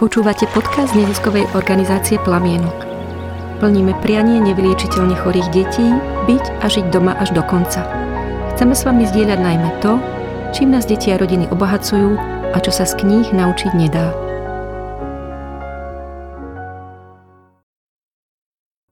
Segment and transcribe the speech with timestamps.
[0.00, 2.88] Počúvate podcast neziskovej organizácie Plamienok.
[3.60, 5.84] Plníme prianie nevyliečiteľne chorých detí
[6.24, 7.84] byť a žiť doma až do konca.
[8.56, 10.00] Chceme s vami zdieľať najmä to,
[10.56, 12.16] čím nás deti a rodiny obohacujú
[12.48, 14.16] a čo sa z kníh naučiť nedá.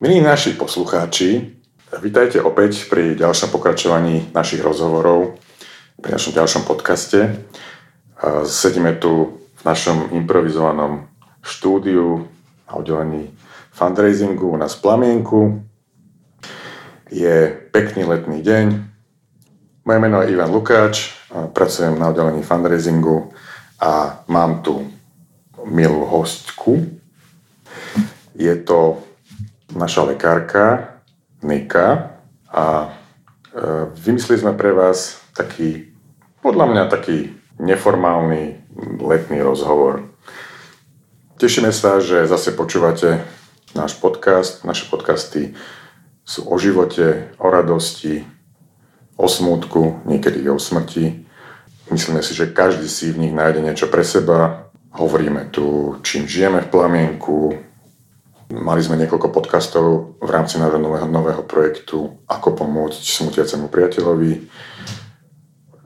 [0.05, 1.57] Milí naši poslucháči,
[2.05, 5.41] vítajte opäť pri ďalšom pokračovaní našich rozhovorov,
[6.05, 7.49] pri našom ďalšom podcaste.
[8.45, 11.11] Sedíme tu v našom improvizovanom
[11.43, 12.31] štúdiu
[12.71, 13.35] a oddelení
[13.75, 15.41] fundraisingu v Plamienku.
[17.09, 18.67] Je pekný letný deň.
[19.83, 21.17] Moje meno je Ivan Lukáč,
[21.57, 23.33] pracujem na oddelení fundraisingu
[23.81, 24.85] a mám tu
[25.65, 26.85] milú hostku.
[28.37, 29.03] Je to
[29.75, 30.99] naša lekárka
[31.43, 32.19] Nika
[32.51, 32.89] a e,
[33.95, 35.95] vymysleli sme pre vás taký,
[36.43, 37.31] podľa mňa taký
[37.63, 40.07] neformálny letný rozhovor.
[41.39, 43.23] Tešíme sa, že zase počúvate
[43.75, 44.63] náš podcast.
[44.63, 45.55] Naše podcasty
[46.23, 48.23] sú o živote, o radosti,
[49.19, 51.27] o smútku, niekedy o smrti.
[51.91, 54.71] Myslíme si, že každý si v nich nájde niečo pre seba.
[54.95, 57.55] Hovoríme tu, čím žijeme v plamienku.
[58.49, 64.33] Mali sme niekoľko podcastov v rámci národného nového projektu Ako pomôcť smutiacemu priateľovi.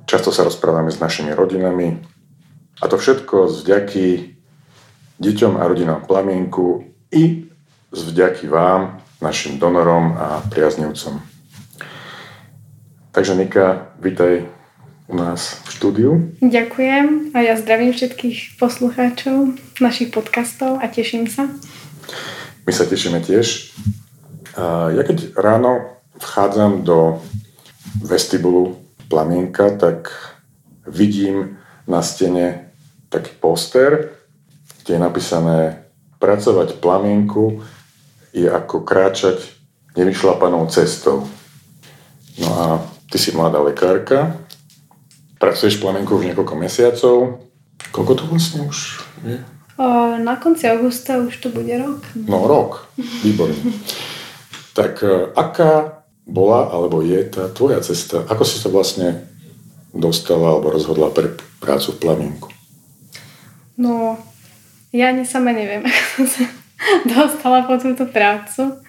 [0.07, 1.99] Často sa rozprávame s našimi rodinami,
[2.81, 4.07] a to všetko z vďaky
[5.21, 7.51] deťom a rodinám Plamienku i
[7.93, 11.21] z vďaky vám, našim donorom a priaznivcom.
[13.13, 14.49] Takže Nika, vítaj
[15.07, 16.11] u nás v štúdiu.
[16.41, 21.53] Ďakujem a ja zdravím všetkých poslucháčov našich podcastov a teším sa.
[22.65, 23.77] My sa tešíme tiež.
[24.97, 27.21] Ja keď ráno vchádzam do
[28.01, 28.81] vestibulu
[29.13, 30.09] Plamienka, tak
[30.89, 31.62] vidím
[31.93, 32.73] na stene
[33.13, 34.17] taký poster,
[34.83, 35.59] kde je napísané
[36.17, 37.61] pracovať plamienku
[38.33, 39.45] je ako kráčať
[39.93, 41.29] nevyšlapanou cestou.
[42.41, 42.65] No a
[43.13, 44.41] ty si mladá lekárka,
[45.37, 47.45] pracuješ v plamienku už niekoľko mesiacov.
[47.93, 49.37] Koľko to vlastne už je?
[50.23, 52.01] Na konci augusta už to bude rok.
[52.15, 52.89] No rok,
[53.27, 53.59] výborne.
[54.79, 58.23] tak e, aká bola alebo je tá tvoja cesta?
[58.31, 59.27] Ako si sa vlastne
[59.93, 62.49] dostala alebo rozhodla pre prácu v plamienku?
[63.77, 64.21] No,
[64.93, 66.45] ja ani sama neviem, ako som sa
[67.09, 68.81] dostala po túto prácu.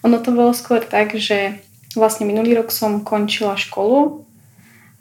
[0.00, 1.60] Ono to bolo skôr tak, že
[1.92, 4.24] vlastne minulý rok som končila školu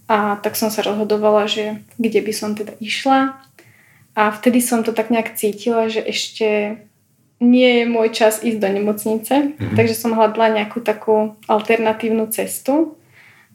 [0.10, 3.38] a tak som sa rozhodovala, že kde by som teda išla.
[4.18, 6.82] A vtedy som to tak nejak cítila, že ešte
[7.40, 9.76] nie je môj čas ísť do nemocnice, mm-hmm.
[9.80, 12.99] takže som hľadala nejakú takú alternatívnu cestu,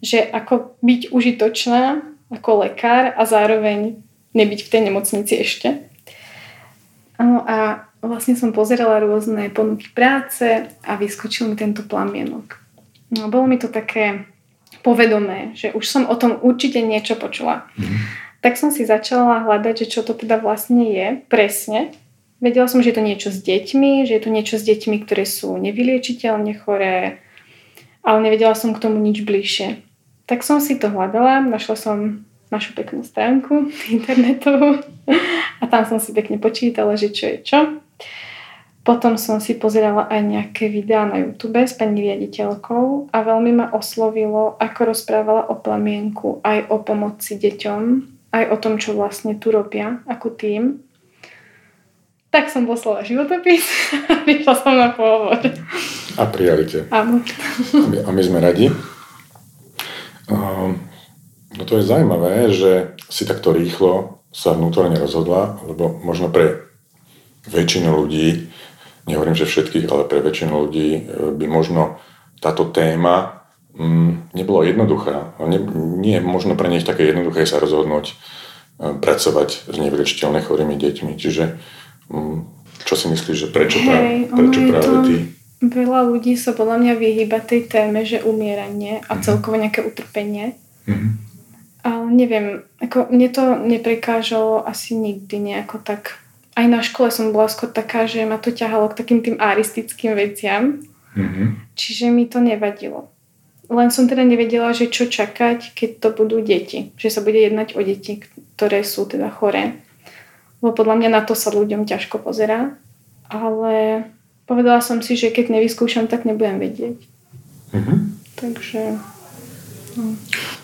[0.05, 4.05] že ako byť užitočná ako lekár a zároveň
[4.37, 5.89] nebyť v tej nemocnici ešte.
[7.17, 12.59] Áno, a vlastne som pozerala rôzne ponuky práce a vyskočil mi tento plamienok.
[13.15, 14.27] No, bolo mi to také
[14.83, 17.71] povedomé, že už som o tom určite niečo počula.
[17.79, 18.01] Mm-hmm.
[18.45, 21.97] Tak som si začala hľadať, že čo to teda vlastne je presne.
[22.45, 25.25] Vedela som, že je to niečo s deťmi, že je to niečo s deťmi, ktoré
[25.25, 27.25] sú nevyliečiteľne choré,
[28.05, 29.81] ale nevedela som k tomu nič bližšie.
[30.25, 34.81] Tak som si to hľadala, našla som našu peknú stránku internetovú
[35.61, 37.61] a tam som si pekne počítala, že čo je čo.
[38.85, 43.67] Potom som si pozerala aj nejaké videá na YouTube s pani riaditeľkou a veľmi ma
[43.73, 47.83] oslovilo, ako rozprávala o plamienku, aj o pomoci deťom,
[48.37, 50.85] aj o tom, čo vlastne tu robia ako tým.
[52.29, 53.65] Tak som poslala životopis
[54.13, 55.41] a vyšla som na pôvod.
[56.21, 56.69] A prijali.
[56.93, 57.25] Áno.
[58.05, 58.69] A my sme radi.
[61.55, 66.67] No to je zaujímavé, že si takto rýchlo sa vnútorne rozhodla, lebo možno pre
[67.47, 68.51] väčšinu ľudí,
[69.07, 71.01] nehovorím, že všetkých, ale pre väčšinu ľudí e,
[71.39, 72.03] by možno
[72.43, 73.47] táto téma
[73.79, 75.39] mm, nebola jednoduchá.
[75.47, 75.63] Nie,
[76.03, 78.15] nie je možno pre nich také jednoduché sa rozhodnúť e,
[78.99, 81.13] pracovať s nevyliečiteľne chorými deťmi.
[81.15, 81.45] Čiže
[82.11, 82.37] mm,
[82.83, 85.01] čo si myslíš, že prečo, hey, práve, prečo práve to...
[85.07, 85.17] ty?
[85.65, 89.23] Veľa ľudí sa podľa mňa vyhýba tej téme, že umieranie a mhm.
[89.25, 90.61] celkovo nejaké utrpenie.
[90.85, 91.13] Mm-hmm.
[91.85, 92.47] Ale neviem,
[92.81, 96.21] ako mne to neprekážalo asi nikdy nejako tak.
[96.57, 100.17] Aj na škole som bola skôr taká, že ma to ťahalo k takým tým aristickým
[100.17, 100.81] veciam.
[101.13, 101.77] Mm-hmm.
[101.77, 103.13] Čiže mi to nevadilo.
[103.69, 106.93] Len som teda nevedela, že čo čakať, keď to budú deti.
[107.01, 108.21] Že sa bude jednať o deti,
[108.57, 109.81] ktoré sú teda choré.
[110.61, 112.77] Lebo podľa mňa na to sa ľuďom ťažko pozerá.
[113.29, 114.05] Ale
[114.45, 116.97] povedala som si, že keď nevyskúšam, tak nebudem vedieť.
[117.75, 117.99] Mm-hmm.
[118.35, 118.81] Takže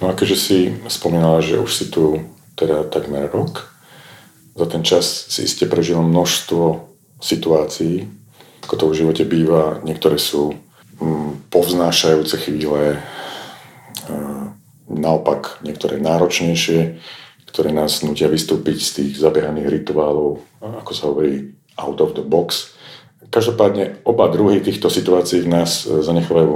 [0.00, 0.58] No a keďže si
[0.90, 2.18] spomínala, že už si tu
[2.58, 3.70] teda takmer rok,
[4.58, 6.82] za ten čas si iste prežil množstvo
[7.22, 8.10] situácií,
[8.66, 9.78] ako to v živote býva.
[9.86, 10.58] Niektoré sú
[10.98, 12.98] mm, povznášajúce chvíle,
[14.90, 16.98] naopak niektoré náročnejšie,
[17.46, 22.74] ktoré nás nutia vystúpiť z tých zabiehaných rituálov, ako sa hovorí, out of the box.
[23.28, 26.52] Každopádne oba druhy týchto situácií v nás e, zanechávajú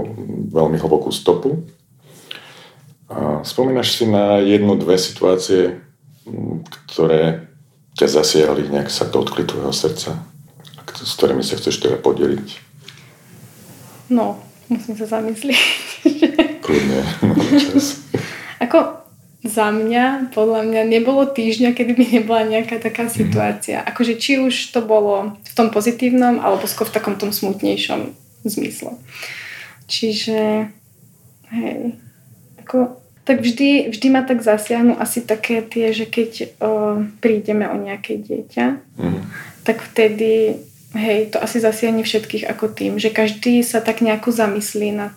[0.48, 1.68] veľmi hlbokú stopu.
[3.12, 5.84] A spomínaš si na jednu, dve situácie,
[6.88, 7.52] ktoré
[7.94, 10.24] ťa zasiahli, nejak sa dotkli tvojho srdca,
[10.88, 12.48] s ktorými sa chceš teda podeliť?
[14.08, 14.40] No,
[14.72, 15.60] musím sa zamyslieť.
[16.64, 17.00] Kľudne,
[17.62, 18.02] čas.
[18.58, 19.03] Ako
[19.44, 23.12] za mňa, podľa mňa, nebolo týždňa, kedy by nebola nejaká taká mhm.
[23.12, 23.84] situácia.
[23.84, 28.16] Akože či už to bolo v tom pozitívnom, alebo skôr v takom tom smutnejšom
[28.48, 28.96] zmysle.
[29.84, 30.72] Čiže,
[31.52, 31.80] hej,
[32.64, 32.96] ako,
[33.28, 38.16] tak vždy, vždy ma tak zasiahnu asi také tie, že keď o, prídeme o nejaké
[38.16, 39.20] dieťa, mm.
[39.68, 40.56] tak vtedy,
[40.96, 45.16] hej, to asi zasiahne všetkých ako tým, že každý sa tak nejako zamyslí nad,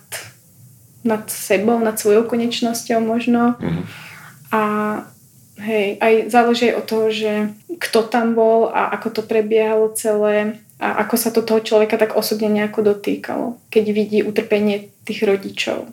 [1.00, 3.56] nad sebou, nad svojou konečnosťou možno.
[3.56, 4.07] Mm
[4.48, 4.62] a
[5.60, 11.02] hej, aj záleží od toho, že kto tam bol a ako to prebiehalo celé a
[11.02, 15.90] ako sa to toho človeka tak osobne nejako dotýkalo, keď vidí utrpenie tých rodičov.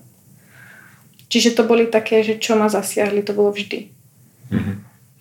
[1.26, 3.90] Čiže to boli také, že čo ma zasiahli, to bolo vždy.
[4.54, 4.76] Mm-hmm.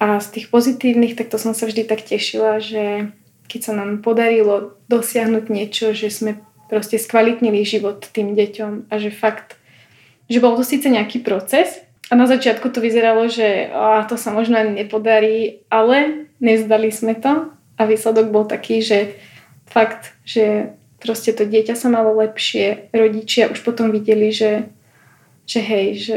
[0.05, 3.09] A z tých pozitívnych, tak to som sa vždy tak tešila, že
[3.49, 6.37] keď sa nám podarilo dosiahnuť niečo, že sme
[6.69, 9.57] proste skvalitnili život tým deťom a že fakt,
[10.29, 11.81] že bol to síce nejaký proces,
[12.15, 17.19] a na začiatku to vyzeralo, že á, to sa možno ani nepodarí, ale nezdali sme
[17.19, 19.19] to a výsledok bol taký, že
[19.67, 20.71] fakt, že
[21.03, 24.71] proste to dieťa sa malo lepšie, rodičia už potom videli, že,
[25.43, 26.17] že hej, že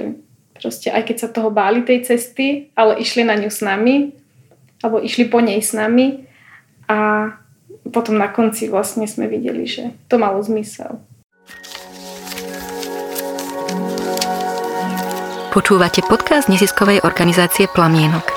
[0.54, 4.14] proste aj keď sa toho báli tej cesty, ale išli na ňu s nami,
[4.86, 6.30] alebo išli po nej s nami
[6.86, 7.34] a
[7.90, 11.02] potom na konci vlastne sme videli, že to malo zmysel.
[15.58, 18.30] Počúvate podcast neziskovej organizácie Plamienok.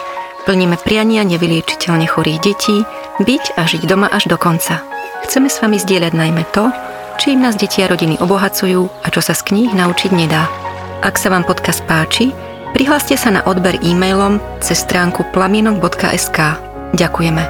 [0.49, 2.81] Plníme priania nevyliečiteľne chorých detí,
[3.21, 4.81] byť a žiť doma až do konca.
[5.29, 6.73] Chceme s vami zdieľať najmä to,
[7.21, 10.49] čím nás deti a rodiny obohacujú a čo sa z kníh naučiť nedá.
[11.05, 12.33] Ak sa vám podcast páči,
[12.73, 16.57] prihláste sa na odber e-mailom cez stránku plamienok.sk.
[16.97, 17.45] Ďakujeme.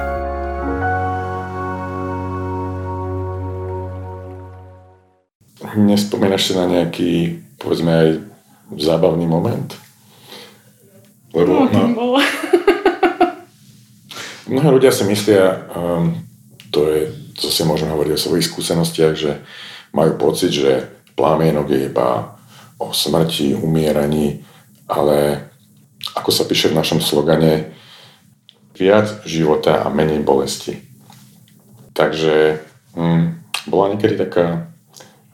[5.79, 8.30] Nespomínaš si na nejaký, povedzme aj
[8.77, 9.75] zábavný moment.
[11.31, 12.05] Lebo, no, no,
[14.51, 16.11] mnohé ľudia si myslia, um,
[16.75, 17.01] to je,
[17.39, 19.39] co si môžeme hovoriť o svojich skúsenostiach, že
[19.95, 22.35] majú pocit, že plámienok je iba
[22.79, 24.43] o smrti, umieraní,
[24.91, 25.47] ale
[26.15, 27.71] ako sa píše v našom slogane,
[28.75, 30.81] viac života a menej bolesti.
[31.93, 32.59] Takže
[32.97, 33.37] hm,
[33.69, 34.70] bola niekedy taká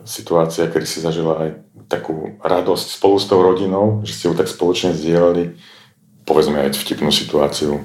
[0.07, 1.49] situácia, kedy si zažila aj
[1.91, 5.59] takú radosť spolu s tou rodinou, že ste ju tak spoločne zdieľali,
[6.23, 7.83] povedzme aj vtipnú situáciu.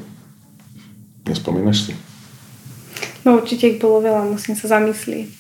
[1.27, 1.93] Nespomínaš si?
[3.27, 5.31] No určite ich bolo veľa, musím sa zamyslieť.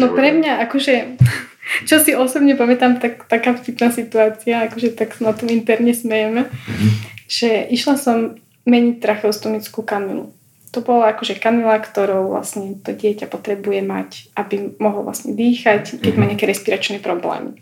[0.00, 1.20] No pre mňa, akože,
[1.88, 6.90] čo si osobne pamätám, tak, taká vtipná situácia, akože tak na tom interne smejeme, mm-hmm.
[7.28, 10.32] že išla som meniť tracheostomickú kamilu
[10.72, 16.12] to bola akože kanila, ktorou vlastne to dieťa potrebuje mať, aby mohol vlastne dýchať, keď
[16.16, 16.30] má mhm.
[16.34, 17.60] nejaké respiračné problémy.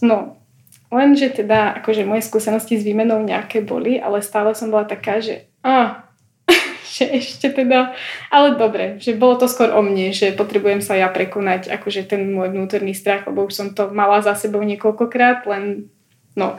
[0.00, 0.40] No,
[0.88, 5.44] lenže teda akože moje skúsenosti s výmenou nejaké boli, ale stále som bola taká, že
[5.60, 6.08] a,
[6.96, 7.92] že ešte teda,
[8.32, 12.32] ale dobre, že bolo to skôr o mne, že potrebujem sa ja prekonať akože ten
[12.32, 15.92] môj vnútorný strach, lebo už som to mala za sebou niekoľkokrát, len
[16.40, 16.56] no,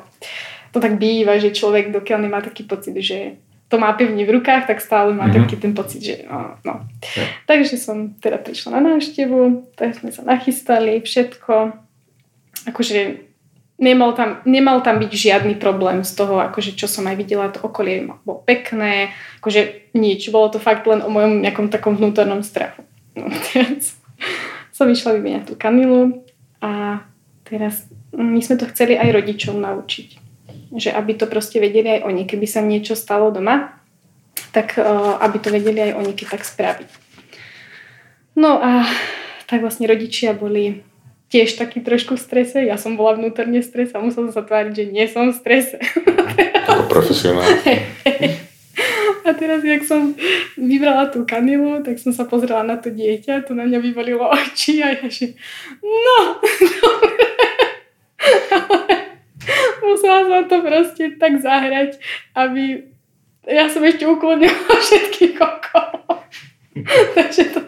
[0.69, 4.69] to tak býva, že človek dokiaľ nemá taký pocit, že to má pevne v rukách,
[4.69, 5.41] tak stále má mm-hmm.
[5.41, 6.61] taký ten pocit, že no.
[6.61, 6.85] no.
[7.17, 7.29] Yeah.
[7.49, 11.73] Takže som teda prišla na návštevu, tak sme sa nachystali, všetko.
[12.69, 13.25] Akože
[13.81, 17.59] nemal tam, nemal tam byť žiadny problém z toho, akože čo som aj videla, to
[17.65, 19.09] okolie bolo pekné,
[19.41, 22.85] akože nič, bolo to fakt len o mojom nejakom takom vnútornom strachu.
[23.17, 23.97] No teraz
[24.69, 26.21] som išla vymieňať tú kanilu
[26.61, 27.01] a
[27.49, 30.24] teraz my sme to chceli aj rodičov naučiť
[30.75, 33.79] že aby to proste vedeli aj oni, keby sa niečo stalo doma,
[34.51, 36.89] tak uh, aby to vedeli aj oni, keď tak spraviť.
[38.35, 38.83] No a
[39.47, 40.83] tak vlastne rodičia boli
[41.31, 42.59] tiež taký trošku v strese.
[42.63, 45.79] Ja som bola vnútorne v strese a musela sa tváriť, že nie som v strese.
[46.69, 47.47] Ako profesionál.
[49.25, 50.13] A teraz, jak som
[50.53, 54.85] vybrala tú kanilu, tak som sa pozrela na to dieťa, to na mňa vyvolilo oči
[54.85, 55.33] a ja že
[55.81, 57.25] no, dobre.
[60.05, 61.97] Musela som to proste tak zahrať,
[62.37, 62.93] aby
[63.49, 64.53] ja som ešte uklonila
[64.85, 66.21] všetkých okolo.
[67.17, 67.65] Takže to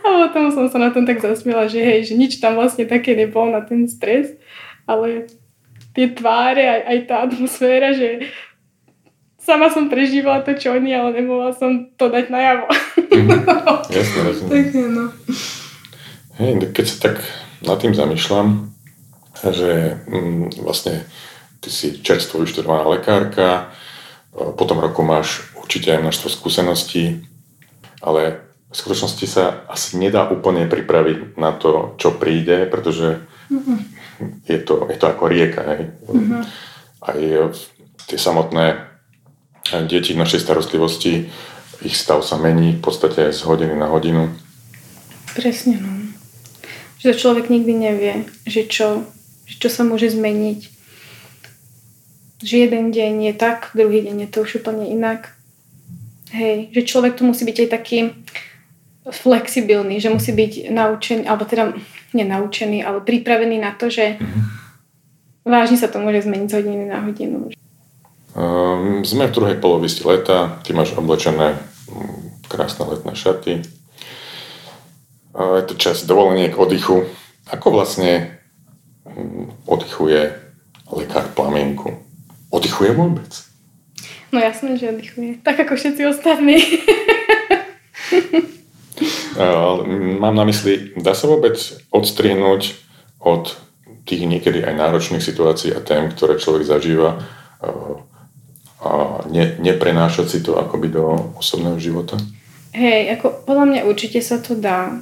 [0.00, 3.12] A potom som sa na tom tak zasmiela, že hej, že nič tam vlastne také
[3.12, 4.32] nebolo na ten stres,
[4.88, 5.28] ale
[5.92, 8.30] tie tváre, aj, aj tá atmosféra, že
[9.36, 12.72] sama som prežívala to, čo oni, ale nemohla som to dať najavo.
[13.12, 13.28] Mm,
[13.92, 14.48] jasne, rozumiem.
[14.48, 15.04] Takže no.
[16.40, 17.16] Hej, keď sa tak
[17.60, 18.72] nad tým zamýšľam,
[19.42, 21.04] že mm, vlastne
[21.60, 23.72] ty si čerstvo vyštudovaná lekárka,
[24.32, 27.24] po tom roku máš určite aj množstvo skúseností,
[28.00, 28.40] ale
[28.70, 33.18] v skutočnosti sa asi nedá úplne pripraviť na to, čo príde, pretože
[34.46, 35.62] je to, je to ako rieka.
[35.74, 35.82] Hej.
[36.06, 36.42] Mm-hmm.
[37.02, 37.18] Aj
[38.06, 38.86] tie samotné
[39.90, 41.26] deti v našej starostlivosti,
[41.82, 44.30] ich stav sa mení v podstate z hodiny na hodinu.
[45.34, 45.90] Presne, no.
[47.02, 48.14] Že človek nikdy nevie,
[48.46, 49.08] že čo,
[49.50, 50.79] že čo sa môže zmeniť.
[52.40, 55.36] Že jeden deň je tak, druhý deň je to už úplne inak.
[56.32, 57.98] Hej, že človek tu musí byť aj taký
[59.10, 61.74] flexibilný, že musí byť naučený, alebo teda
[62.16, 64.42] nenaučený, ale pripravený na to, že mm-hmm.
[65.44, 67.50] vážne sa to môže zmeniť z hodiny na hodinu.
[68.30, 71.58] Um, sme v druhej polovici leta, ty máš oblečené
[71.90, 73.62] um, krásne letné šaty.
[75.30, 77.06] Je to čas dovoleniek oddychu.
[77.50, 78.38] Ako vlastne
[79.06, 80.30] um, oddychuje
[80.94, 82.09] lekár plamienku?
[82.50, 83.30] Oddychuje vôbec?
[84.30, 85.42] No jasné, že oddychuje.
[85.42, 86.58] Tak ako všetci ostatní.
[90.20, 91.56] Mám na mysli, dá sa vôbec
[91.90, 92.74] odstrihnúť
[93.22, 93.56] od
[94.04, 97.22] tých niekedy aj náročných situácií a tém, ktoré človek zažíva
[98.80, 98.90] a
[99.28, 102.16] ne, neprenášať si to akoby do osobného života?
[102.72, 104.98] Hej, ako podľa mňa určite sa to dá.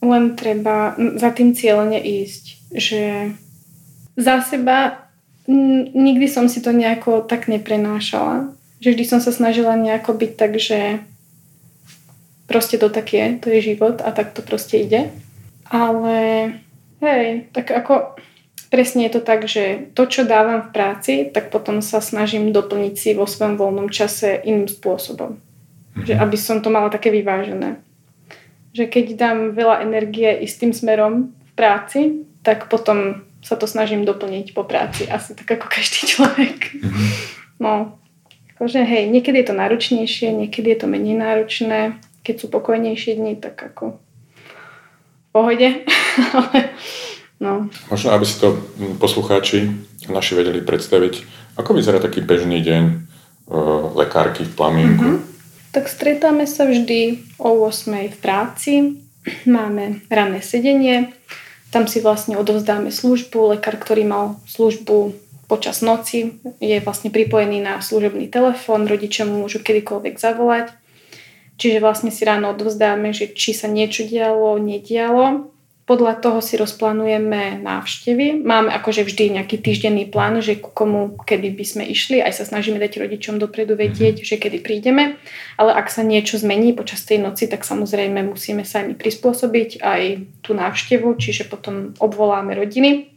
[0.00, 2.44] Len treba za tým cieľene ísť.
[2.72, 3.02] Že
[4.16, 5.05] za seba
[5.94, 8.52] nikdy som si to nejako tak neprenášala.
[8.82, 11.00] Že vždy som sa snažila nejako byť tak, že
[12.46, 15.10] proste to tak je, to je život a tak to proste ide.
[15.66, 16.16] Ale
[17.02, 18.14] hej, tak ako
[18.70, 22.94] presne je to tak, že to, čo dávam v práci, tak potom sa snažím doplniť
[22.94, 25.38] si vo svojom voľnom čase iným spôsobom.
[25.98, 26.22] Že mhm.
[26.22, 27.82] aby som to mala také vyvážené.
[28.76, 32.00] Že keď dám veľa energie istým smerom v práci,
[32.46, 35.06] tak potom sa to snažím doplniť po práci.
[35.06, 36.76] Asi tak ako každý človek.
[36.82, 37.08] Mm-hmm.
[37.62, 37.96] No,
[38.56, 42.00] akože hej, niekedy je to náročnejšie, niekedy je to menej náročné.
[42.26, 45.68] Keď sú pokojnejšie dni, tak ako v pohode.
[47.44, 47.70] no.
[47.92, 48.58] Možno, aby si to
[48.98, 49.70] poslucháči
[50.10, 51.14] naši vedeli predstaviť,
[51.56, 55.06] ako vyzerá taký bežný deň uh, lekárky v plamienku?
[55.06, 55.34] Mm-hmm.
[55.70, 58.72] Tak stretáme sa vždy o 8 v práci.
[59.46, 61.14] Máme ranné sedenie
[61.76, 63.52] tam si vlastne odovzdáme službu.
[63.52, 65.12] Lekár, ktorý mal službu
[65.44, 68.88] počas noci, je vlastne pripojený na služobný telefón.
[68.88, 70.72] Rodičia mu môžu kedykoľvek zavolať.
[71.60, 75.52] Čiže vlastne si ráno odovzdáme, že či sa niečo dialo, nedialo.
[75.86, 78.42] Podľa toho si rozplánujeme návštevy.
[78.42, 82.18] Máme akože vždy nejaký týždenný plán, že ku komu kedy by sme išli.
[82.18, 85.14] Aj sa snažíme dať rodičom dopredu vedieť, že kedy prídeme.
[85.54, 90.02] Ale ak sa niečo zmení počas tej noci, tak samozrejme musíme sa aj prispôsobiť aj
[90.42, 93.14] tú návštevu, čiže potom obvoláme rodiny.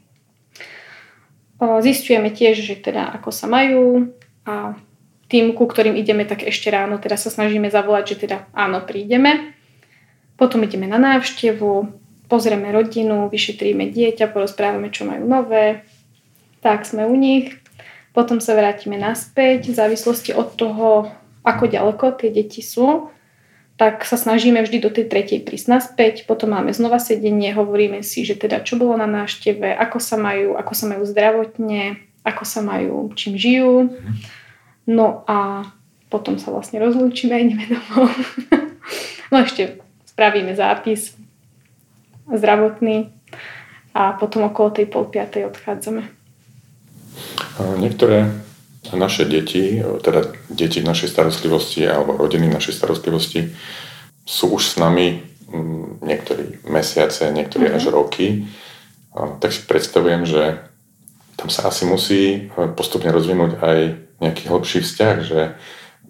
[1.57, 4.13] Zistujeme tiež, že teda ako sa majú
[4.45, 4.77] a
[5.25, 9.57] tým, ku ktorým ideme, tak ešte ráno teda sa snažíme zavolať, že teda áno, prídeme.
[10.37, 11.98] Potom ideme na návštevu,
[12.29, 15.83] pozrieme rodinu, vyšetríme dieťa, porozprávame, čo majú nové,
[16.61, 17.57] tak sme u nich.
[18.13, 21.09] Potom sa vrátime naspäť, v závislosti od toho,
[21.41, 23.09] ako ďaleko tie deti sú,
[23.79, 28.27] tak sa snažíme vždy do tej tretej prísť naspäť, potom máme znova sedenie, hovoríme si,
[28.27, 32.59] že teda čo bolo na návšteve, ako sa majú, ako sa majú zdravotne, ako sa
[32.59, 33.95] majú, čím žijú.
[34.83, 35.69] No a
[36.11, 38.11] potom sa vlastne rozlúčime a ideme domov.
[39.31, 39.79] no ešte
[40.11, 41.15] spravíme zápis,
[42.29, 43.09] zdravotný
[43.93, 46.05] a potom okolo tej pol piatej odchádzame.
[47.59, 48.31] Niektoré
[48.95, 53.51] naše deti, teda deti našej starostlivosti alebo rodiny našej starostlivosti
[54.23, 55.19] sú už s nami
[55.51, 57.81] mm, niektorí mesiace, niektorí mm-hmm.
[57.81, 58.45] až roky.
[59.13, 60.63] Tak si predstavujem, že
[61.35, 62.21] tam sa asi musí
[62.51, 63.77] e, postupne rozvinúť aj
[64.21, 65.39] nejaký hlbší vzťah, že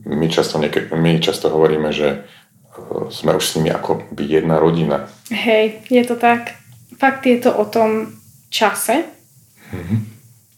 [0.04, 2.28] my často, niek- my často hovoríme, že
[3.10, 5.10] sme už s nimi ako by jedna rodina.
[5.30, 6.56] Hej, je to tak.
[7.00, 8.20] Fakt je to o tom
[8.50, 9.06] čase,
[9.72, 10.00] mm-hmm.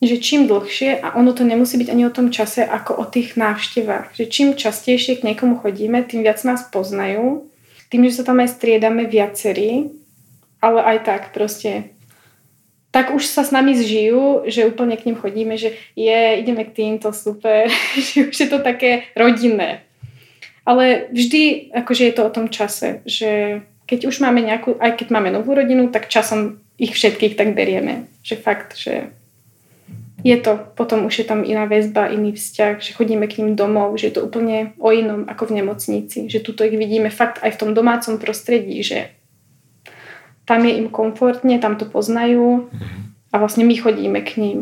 [0.01, 3.37] že čím dlhšie, a ono to nemusí byť ani o tom čase, ako o tých
[3.37, 7.45] návštevách, že čím častejšie k niekomu chodíme, tým viac nás poznajú,
[7.91, 9.91] tým, že sa tam aj striedame viacerí,
[10.63, 11.91] ale aj tak proste
[12.91, 16.75] tak už sa s nami zžijú, že úplne k ním chodíme, že je, ideme k
[16.75, 19.87] týmto, super, že už je to také rodinné.
[20.65, 25.07] Ale vždy akože je to o tom čase, že keď už máme nejakú, aj keď
[25.09, 28.07] máme novú rodinu, tak časom ich všetkých tak berieme.
[28.21, 29.09] Že fakt, že
[30.21, 33.97] je to, potom už je tam iná väzba, iný vzťah, že chodíme k ním domov,
[33.97, 36.29] že je to úplne o inom ako v nemocnici.
[36.29, 39.09] Že tuto ich vidíme fakt aj v tom domácom prostredí, že
[40.45, 42.69] tam je im komfortne, tam to poznajú
[43.33, 44.57] a vlastne my chodíme k ním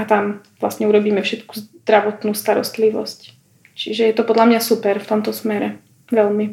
[0.00, 3.33] a tam vlastne urobíme všetku zdravotnú starostlivosť.
[3.74, 5.82] Čiže je to podľa mňa super v tomto smere.
[6.10, 6.46] Veľmi.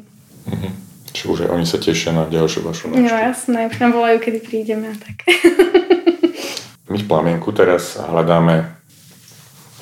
[0.50, 0.70] Mhm.
[1.12, 3.04] Čiže už aj oni sa tešia na ďalšiu vašu návštevu.
[3.04, 5.28] No jasné, už nám volajú, kedy prídeme a tak.
[6.92, 8.68] My v Plamienku teraz hľadáme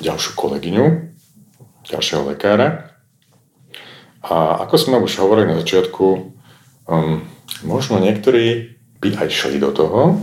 [0.02, 0.86] ďalšiu kolegyňu,
[1.86, 2.90] ďalšieho lekára.
[4.20, 6.06] A ako sme už hovorili na začiatku,
[6.90, 7.24] um,
[7.64, 10.18] možno niektorí by aj šli do toho,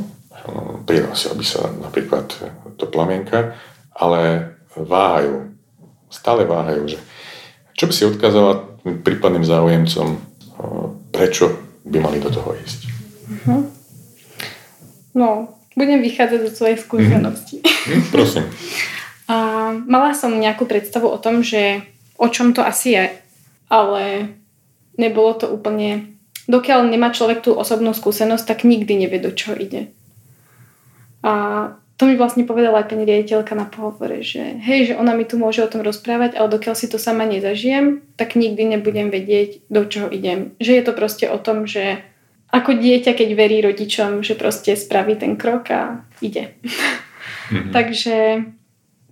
[0.46, 2.30] um, prihlásil by sa napríklad
[2.78, 3.58] do Plamienka,
[3.96, 5.57] ale váhajú
[6.10, 7.00] stále váhajú, že
[7.78, 8.66] čo by si odkázala
[9.06, 10.18] prípadným záujemcom,
[11.14, 11.54] prečo
[11.86, 12.80] by mali do toho ísť?
[13.28, 13.62] Uh-huh.
[15.14, 15.30] No,
[15.78, 17.62] budem vychádzať zo svojej skúsenosti.
[17.62, 18.02] Uh-huh.
[18.10, 18.46] Prosím.
[19.28, 19.36] A
[19.76, 21.84] mala som nejakú predstavu o tom, že
[22.16, 23.06] o čom to asi je,
[23.68, 24.32] ale
[24.96, 26.16] nebolo to úplne...
[26.48, 29.92] Dokiaľ nemá človek tú osobnú skúsenosť, tak nikdy nevie, do čoho ide.
[31.20, 35.25] A to mi vlastne povedala aj pani riaditeľka na pohovore, že hej, že ona mi
[35.25, 39.66] tu môže o tom rozprávať, ale dokiaľ si to sama nezažijem, tak nikdy nebudem vedieť,
[39.74, 40.54] do čoho idem.
[40.62, 42.06] Že je to proste o tom, že
[42.54, 46.54] ako dieťa, keď verí rodičom, že proste spraví ten krok a ide.
[46.62, 47.74] Mm-hmm.
[47.75, 48.16] Takže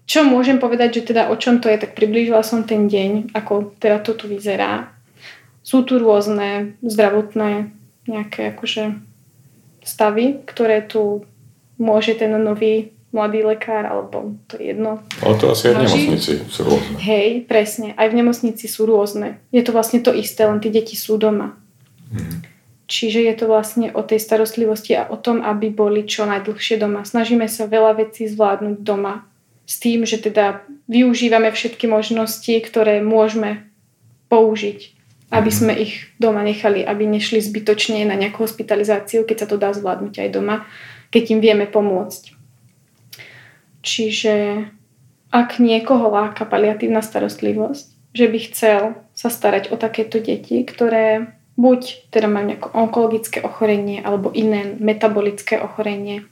[0.06, 3.74] čo môžem povedať, že teda o čom to je, tak priblížila som ten deň, ako
[3.82, 4.94] teda to tu vyzerá.
[5.65, 7.74] Sú tu rôzne zdravotné
[8.06, 9.01] nejaké akože
[9.82, 11.25] stavy, ktoré tu
[11.77, 15.00] môže ten nový mladý lekár, alebo to je jedno.
[15.24, 16.96] Ale to asi aj v nemocnici sú rôzne.
[17.00, 17.88] Hej, presne.
[17.96, 19.39] Aj v nemocnici sú rôzne.
[19.55, 21.55] Je to vlastne to isté, len tie deti sú doma.
[22.12, 22.44] Hmm.
[22.86, 27.08] Čiže je to vlastne o tej starostlivosti a o tom, aby boli čo najdlhšie doma.
[27.08, 29.26] Snažíme sa veľa vecí zvládnuť doma.
[29.65, 33.65] S tým, že teda využívame všetky možnosti, ktoré môžeme
[34.30, 34.93] použiť,
[35.34, 35.56] aby mhm.
[35.56, 40.21] sme ich doma nechali, aby nešli zbytočne na nejakú hospitalizáciu, keď sa to dá zvládnuť
[40.21, 40.67] aj doma
[41.10, 42.34] keď im vieme pomôcť.
[43.86, 44.65] Čiže
[45.30, 52.12] ak niekoho láka paliatívna starostlivosť, že by chcel sa starať o takéto deti, ktoré buď
[52.12, 56.24] teda majú nejaké onkologické ochorenie alebo iné metabolické ochorenie,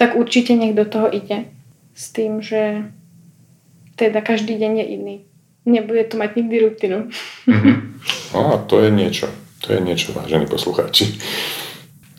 [0.00, 1.52] tak určite nech do toho ide.
[1.98, 2.88] S tým, že
[3.98, 5.16] teda každý deň je iný.
[5.66, 6.98] Nebude to mať nikdy rutinu.
[7.44, 7.76] Mm-hmm.
[8.38, 9.26] A to je niečo.
[9.66, 11.18] To je niečo, vážení poslucháči.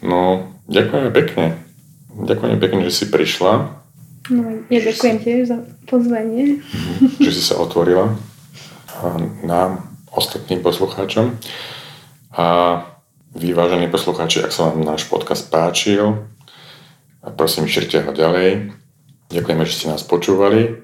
[0.04, 1.46] No, ďakujeme pekne.
[2.14, 3.82] Ďakujem pekne, že si prišla.
[4.30, 5.58] No, ja ďakujem tiež za
[5.90, 6.62] pozvanie.
[6.62, 8.14] Mhm, že si sa otvorila
[9.44, 11.38] nám, ostatným poslucháčom.
[12.36, 12.46] A
[13.36, 16.26] vy, vážení poslucháči, ak sa vám náš podcast páčil,
[17.38, 18.74] prosím, šírte ho ďalej.
[19.30, 20.82] Ďakujeme, že ste nás počúvali.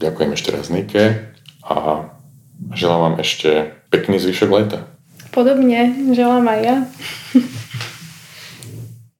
[0.00, 2.08] Ďakujem ešte raz Nike a
[2.72, 4.88] želám vám ešte pekný zvyšok leta.
[5.30, 6.76] Podobne, želám aj ja.